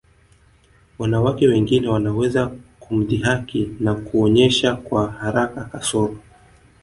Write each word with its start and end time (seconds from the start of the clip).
Wanawake 0.99 1.47
wengine 1.47 1.87
wanaweza 1.87 2.51
kumdhihaki 2.79 3.69
na 3.79 3.95
kuonyesha 3.95 4.75
kwa 4.75 5.11
haraka 5.11 5.63
kasoro 5.65 6.15